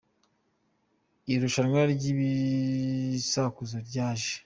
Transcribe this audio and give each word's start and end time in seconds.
Irushanwa 1.33 1.81
ry’ibisakuzo 1.93 3.77
ryaje 3.87 4.33